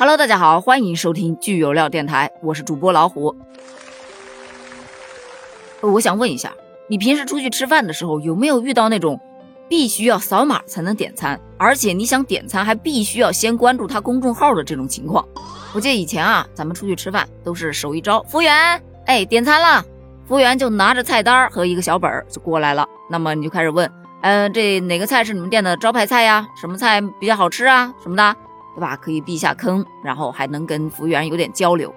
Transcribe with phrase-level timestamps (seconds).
[0.00, 3.34] Hello，大家好，欢迎收听聚有料电台，我是主播老虎。
[5.80, 6.54] 我想问一下，
[6.86, 9.20] 你平时出去吃饭的时候，有没有遇到那种
[9.68, 15.26] 必须要扫码才能点餐，而且你想点餐还必须要先关注他公众号的这种情况？
[15.74, 19.84] 我记得以前啊，咱们出去吃饭都是手一招，服务员，哎，点餐了，
[20.28, 23.90] 服务员就拿着菜单和一个小本儿就过来了，那么你就开始问，
[24.22, 26.46] 嗯，这哪个菜是你们店的招牌菜呀？
[26.54, 27.92] 什么菜比较好吃啊？
[28.00, 28.36] 什么的？
[28.78, 28.96] 对吧？
[28.96, 31.92] 可以避下坑，然后还能跟服务员有点交流。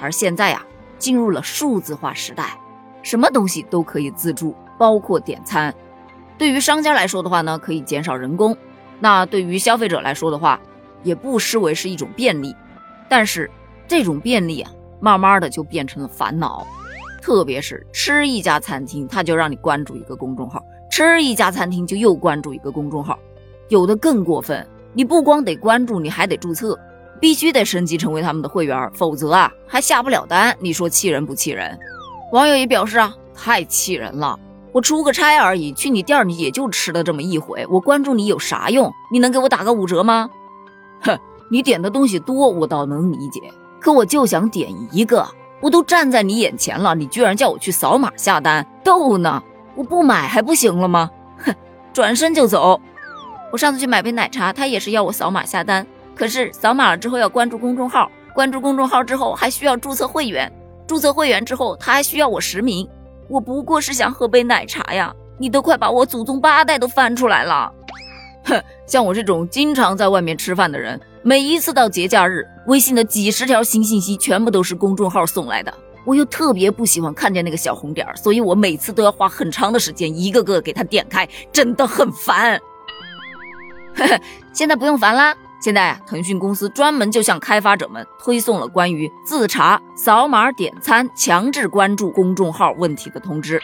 [0.00, 0.66] 而现在呀，
[0.98, 2.58] 进入了数字化时代，
[3.04, 5.72] 什么东西都可以自助，包括点餐。
[6.36, 8.52] 对于商家来说的话呢，可以减少人工；
[8.98, 10.60] 那对于消费者来说的话，
[11.04, 12.52] 也不失为是一种便利。
[13.08, 13.48] 但是
[13.86, 16.66] 这种便利啊，慢慢的就变成了烦恼。
[17.22, 23.16] 特别是吃一家餐厅，他就让你关注一个公众号；吃一家餐厅就又关注一个公众号，
[23.68, 24.66] 有的更过分。
[24.98, 26.76] 你不光得关注，你还得注册，
[27.20, 30.52] 必须得升级成为他们的会员，否则啊还下不了单。
[30.58, 31.78] 你说气人不气人？
[32.32, 34.36] 网友也表示啊，太气人了！
[34.72, 38.92] 我出个差而已，去你店里也就吃了这么一回，我关注你有啥用？
[39.12, 40.28] 你能给我打个五折吗？
[41.02, 41.16] 哼，
[41.48, 43.40] 你点的东西多，我倒能理解，
[43.78, 45.24] 可我就想点一个，
[45.60, 49.40] 我都站在你眼前了，你居然叫我去扫码下单，逗呢？
[49.76, 51.08] 我不买还不行了吗？
[51.44, 51.54] 哼，
[51.92, 52.80] 转身就走。
[53.50, 60.52] 我上次去买杯奶茶，他也是要我扫码下单，可是扫码了之后要关注公众号，关注公众号之后还需要注册会员，
[60.86, 62.86] 注册会员之后他还需要我实名。
[63.26, 67.72] 我不过是想喝杯奶茶呀，你都快把我祖宗八代都翻出来了。
[68.44, 75.72] 哼，像我这种经常在外面吃饭的人，每一次到节假日，微信的几十条新信息全部都是公众号送来的，
[76.04, 82.58] 我又特别不喜欢看见那个小红点儿，所以我每次都要花很长的时间一个个给他点开，真的很烦。
[84.52, 85.34] 现在不用烦啦！
[85.60, 93.60] 现在啊，腾讯公司专门就向开发者们推送了关于自查、扫码点餐、强制关注公众号问题的通知。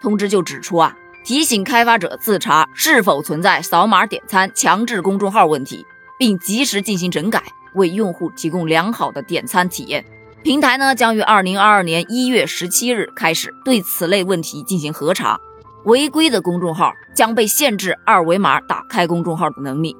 [0.00, 5.84] 通知就指出啊，提醒开发者自查是否存在扫码点餐、强制公众号问题，
[6.18, 7.42] 并及时进行整改，
[7.74, 10.02] 为用户提供良好的点餐体验。
[10.42, 15.38] 平台呢，将于二零二二年一月十七日开始对此类问题进行核查。
[15.86, 19.96] 违规的公众号将被限制二维码打开公众号的能力。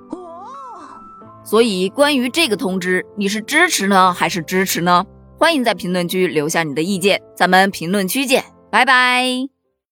[1.43, 5.07] 所以，关于这个通知，你是支持呢，还是支持呢？
[5.39, 9.56] 欢迎在评论区留下你的意见，咱们评论区见，拜拜。